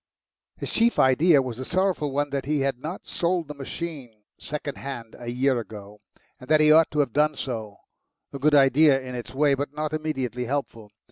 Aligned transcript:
His 0.57 0.71
chief 0.71 0.97
idea 0.97 1.43
was 1.43 1.57
the 1.57 1.63
sorrowful 1.63 2.11
one 2.11 2.31
that 2.31 2.45
he 2.45 2.61
had 2.61 2.79
not 2.79 3.05
sold 3.05 3.47
the 3.47 3.53
machine 3.53 4.23
second 4.39 4.79
hand 4.79 5.15
a 5.19 5.29
year 5.29 5.59
ago, 5.59 6.01
and 6.39 6.49
that 6.49 6.59
he 6.59 6.71
ought 6.71 6.89
to 6.89 7.01
have 7.01 7.13
done 7.13 7.35
so 7.35 7.77
a 8.33 8.39
good 8.39 8.55
idea 8.55 8.99
in 8.99 9.13
its 9.13 9.35
way, 9.35 9.53
but 9.53 9.75
not 9.75 9.93
immediately 9.93 10.45
helpful. 10.45 10.89